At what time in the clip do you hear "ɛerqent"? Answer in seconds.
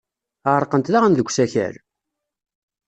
0.53-0.91